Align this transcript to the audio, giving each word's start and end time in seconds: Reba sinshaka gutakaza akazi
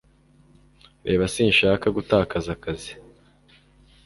Reba 1.07 1.25
sinshaka 1.33 1.85
gutakaza 1.97 2.49
akazi 2.55 2.91